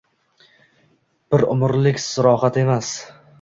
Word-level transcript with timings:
Bir 1.35 1.43
umrlik 1.55 2.01
roxat 2.29 2.59
emas 2.65 2.91